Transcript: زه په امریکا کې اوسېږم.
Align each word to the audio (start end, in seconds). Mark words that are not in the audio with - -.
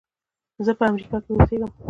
زه 0.65 0.71
په 0.79 0.83
امریکا 0.91 1.17
کې 1.23 1.29
اوسېږم. 1.33 1.71